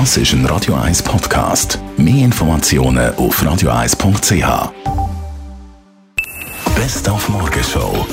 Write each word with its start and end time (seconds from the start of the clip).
Das 0.00 0.16
ist 0.16 0.32
ein 0.32 0.44
Radio 0.46 0.74
1 0.74 1.04
Podcast. 1.04 1.78
Mehr 1.96 2.24
Informationen 2.24 3.14
auf 3.14 3.40
radio1.ch. 3.40 4.72
Best 6.74 7.08
auf 7.08 7.28
Morgenshow. 7.28 8.04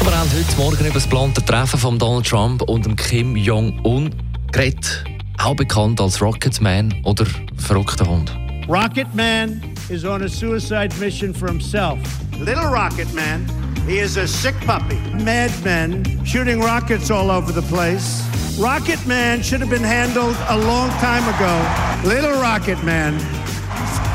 Wir 0.00 0.18
haben 0.18 0.30
heute 0.32 0.56
Morgen 0.56 0.80
über 0.80 0.94
das 0.94 1.02
geplante 1.02 1.44
Treffen 1.44 1.78
von 1.78 1.98
Donald 1.98 2.26
Trump 2.26 2.62
und 2.62 2.86
dem 2.86 2.96
Kim 2.96 3.36
Jong-un 3.36 4.14
geredet. 4.50 5.04
Auch 5.36 5.54
bekannt 5.54 6.00
als 6.00 6.22
Rocketman 6.22 6.94
oder 7.04 7.26
verrückter 7.58 8.06
Hund. 8.06 8.34
Rocket 8.66 9.14
Man 9.14 9.60
is 9.90 10.06
on 10.06 10.22
a 10.22 10.28
suicide 10.28 10.88
mission 10.98 11.34
for 11.34 11.48
himself. 11.48 11.98
Little 12.38 12.70
Rocket 12.70 13.12
Man, 13.12 13.44
he 13.86 13.98
is 13.98 14.16
a 14.16 14.26
sick 14.26 14.54
puppy. 14.66 14.96
Madmen 15.22 16.02
shooting 16.24 16.62
rockets 16.62 17.10
all 17.10 17.30
over 17.30 17.52
the 17.52 17.66
place. 17.68 18.24
Rocket 18.58 19.04
Man 19.04 19.42
should 19.42 19.60
have 19.60 19.68
been 19.68 19.82
handled 19.82 20.36
a 20.48 20.56
long 20.56 20.88
time 21.00 21.26
ago. 21.28 22.08
Little 22.08 22.40
Rocket 22.40 22.80
Man, 22.84 23.18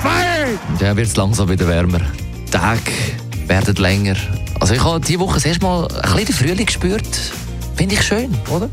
fired! 0.01 0.57
Ja, 0.79 0.95
wird 0.95 1.07
es 1.07 1.15
langsam 1.17 1.49
wieder 1.49 1.67
wärmer. 1.67 1.99
Die 2.47 2.51
Tage 2.51 2.79
werden 3.47 3.75
länger. 3.75 4.15
Also 4.61 4.75
ich 4.75 4.83
habe 4.83 5.01
diese 5.01 5.19
Woche 5.19 5.35
das 5.35 5.45
erste 5.45 5.65
Mal 5.65 5.87
ein 5.89 6.01
bisschen 6.01 6.25
den 6.25 6.35
Frühling 6.35 6.65
gespürt. 6.65 7.33
Finde 7.75 7.95
ich 7.95 8.01
schön, 8.01 8.33
oder? 8.49 8.69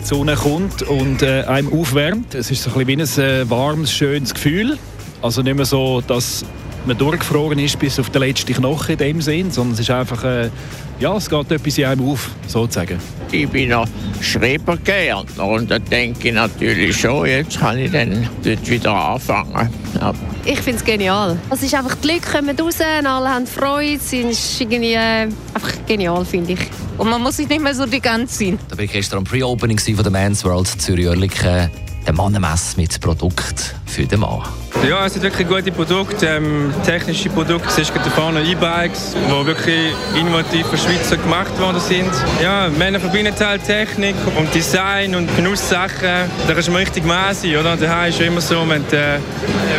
Die 0.00 0.06
Sonne 0.06 0.36
kommt 0.36 0.80
und 0.84 1.20
äh, 1.20 1.42
einem 1.42 1.70
aufwärmt. 1.70 2.34
Es 2.34 2.50
ist 2.50 2.62
so 2.62 2.70
ein 2.70 2.86
bisschen 2.86 3.18
wie 3.18 3.32
ein 3.32 3.42
äh, 3.42 3.50
warmes, 3.50 3.92
schönes 3.92 4.32
Gefühl. 4.32 4.78
Also 5.20 5.42
nicht 5.42 5.54
mehr 5.54 5.66
so, 5.66 6.00
dass 6.00 6.46
man 6.86 6.96
durchgefroren 6.96 7.58
ist 7.58 7.78
bis 7.78 7.98
auf 7.98 8.10
den 8.10 8.22
letzten 8.22 8.54
Knochen 8.54 8.92
in 8.92 8.98
dem 8.98 9.22
Sinn, 9.22 9.50
sondern 9.50 9.74
es 9.74 9.80
ist 9.80 9.90
einfach, 9.90 10.24
äh, 10.24 10.50
ja, 10.98 11.16
es 11.16 11.28
geht 11.28 11.50
etwas 11.50 11.78
in 11.78 11.84
einem 11.84 12.08
auf, 12.08 12.30
sozusagen. 12.46 12.98
Ich 13.32 13.48
bin 13.48 13.70
noch 13.70 13.86
Schrebergärtner 14.20 15.44
und 15.44 15.70
da 15.70 15.78
denke 15.78 16.28
ich 16.28 16.34
natürlich 16.34 16.96
schon, 16.96 17.26
jetzt 17.26 17.58
kann 17.58 17.78
ich 17.78 17.90
dann 17.90 18.28
dort 18.42 18.68
wieder 18.68 18.94
anfangen. 18.94 19.70
Ja. 20.00 20.12
Ich 20.44 20.60
finde 20.60 20.78
es 20.78 20.84
genial. 20.84 21.38
Es 21.50 21.62
ist 21.62 21.74
einfach, 21.74 21.94
die 21.96 22.08
Leute 22.08 22.30
kommen 22.30 22.58
raus, 22.58 22.76
alle 22.80 23.28
haben 23.28 23.46
Freude, 23.46 23.94
es 23.94 24.12
ist 24.12 24.60
irgendwie 24.60 24.94
äh, 24.94 25.28
einfach 25.54 25.72
genial, 25.86 26.24
finde 26.24 26.52
ich. 26.52 26.60
Und 26.98 27.08
man 27.08 27.22
muss 27.22 27.36
sich 27.36 27.48
nicht 27.48 27.62
mehr 27.62 27.74
so 27.74 27.86
die 27.86 28.00
ganze 28.00 28.44
sein. 28.44 28.58
Da 28.68 28.76
war 28.76 28.84
ich 28.84 28.92
gestern 28.92 29.18
am 29.18 29.24
Pre-Opening 29.24 29.78
von 29.78 30.02
der 30.02 30.10
Men's 30.10 30.44
World 30.44 30.66
Zürich-Oerlikon. 30.66 31.70
Der 32.10 32.16
Mannenmesse 32.16 32.76
mit 32.76 33.00
Produkt 33.00 33.72
für 33.86 34.04
den 34.04 34.18
Mann. 34.18 34.42
Ja, 34.84 35.06
es 35.06 35.12
sind 35.12 35.22
wirklich 35.22 35.46
gute 35.46 35.70
Produkte, 35.70 36.26
ähm, 36.26 36.74
technische 36.84 37.30
Produkte. 37.30 37.68
Es 37.68 37.78
ist 37.78 37.94
gerade 37.94 38.10
vorne 38.10 38.42
E-Bikes, 38.42 39.14
die 39.14 39.46
wirklich 39.46 39.94
innovativ 40.18 40.66
von 40.66 40.76
Schweizer 40.76 41.18
gemacht 41.18 41.56
worden 41.60 41.78
sind. 41.78 42.10
Ja, 42.42 42.68
Männer 42.68 42.98
verbinden 42.98 43.32
halt 43.38 43.64
Technik 43.64 44.16
und 44.36 44.52
Design 44.52 45.14
und 45.14 45.36
Genusssachen. 45.36 46.28
Da 46.48 46.52
ist 46.52 46.66
man 46.68 46.78
richtig 46.78 47.04
mäßig, 47.04 47.56
oder? 47.56 47.76
Da 47.76 48.06
ist 48.06 48.20
immer 48.20 48.40
so, 48.40 48.68
wenn 48.68 48.84
du 48.90 48.96
äh, 48.96 49.20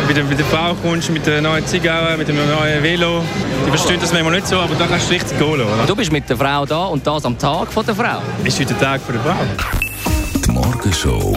bei, 0.08 0.14
der, 0.14 0.22
bei 0.22 0.34
der 0.34 0.46
Frau 0.46 0.74
kommst 0.82 1.10
mit 1.10 1.26
der 1.26 1.42
neuen 1.42 1.66
Zigarre, 1.66 2.16
mit 2.16 2.28
dem 2.28 2.36
neuen 2.36 2.82
Velo. 2.82 3.22
Die 3.66 3.68
verstehen 3.68 4.00
das 4.00 4.10
manchmal 4.10 4.36
nicht 4.36 4.46
so, 4.46 4.56
aber 4.58 4.74
da 4.76 4.86
kannst 4.86 5.10
du 5.10 5.12
richtig 5.12 5.38
holen, 5.38 5.66
oder? 5.66 5.84
Du 5.86 5.94
bist 5.94 6.10
mit 6.10 6.26
der 6.30 6.38
Frau 6.38 6.64
da 6.64 6.86
und 6.86 7.06
das 7.06 7.26
am 7.26 7.38
Tag 7.38 7.70
von 7.70 7.84
der 7.84 7.94
Frau. 7.94 8.22
Ist 8.42 8.58
heute 8.58 8.72
der 8.72 8.80
Tag 8.80 9.02
für 9.02 9.12
die 9.12 9.18
Frau. 9.18 9.36
Die 10.46 10.50
Morgenshow 10.50 11.36